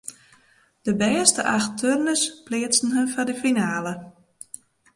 [0.85, 3.93] De bêste acht turners pleatsten har foar de finale.